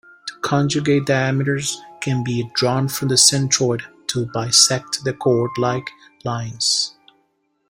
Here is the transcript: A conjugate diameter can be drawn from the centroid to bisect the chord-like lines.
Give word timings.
A 0.35 0.39
conjugate 0.39 1.05
diameter 1.05 1.59
can 2.01 2.23
be 2.23 2.49
drawn 2.55 2.87
from 2.87 3.09
the 3.09 3.13
centroid 3.17 3.83
to 4.07 4.25
bisect 4.33 5.03
the 5.03 5.13
chord-like 5.13 5.91
lines. 6.25 6.95